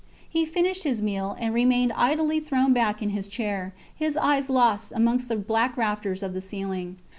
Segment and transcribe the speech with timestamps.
[0.27, 4.91] He finished his meal, and remained idly thrown back in his chair, his eyes lost
[4.95, 6.95] amongst the black rafters of the ceiling.